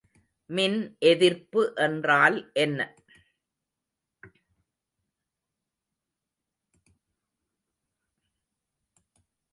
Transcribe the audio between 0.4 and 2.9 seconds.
மின் எதிர்ப்பு என்றால் என்ன?